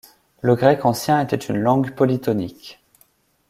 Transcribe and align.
Le 0.41 0.55
grec 0.55 0.83
ancien 0.83 1.21
était 1.21 1.35
une 1.35 1.59
langue 1.59 1.93
polytonique. 1.93 2.81